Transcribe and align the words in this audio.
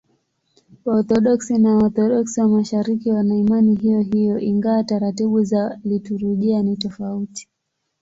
Waorthodoksi 0.85 1.53
na 1.57 1.75
Waorthodoksi 1.75 2.41
wa 2.41 2.47
Mashariki 2.47 3.11
wana 3.11 3.35
imani 3.35 3.75
hiyohiyo, 3.75 4.39
ingawa 4.39 4.83
taratibu 4.83 5.43
za 5.43 5.79
liturujia 5.83 6.63
ni 6.63 6.77
tofauti. 6.77 7.47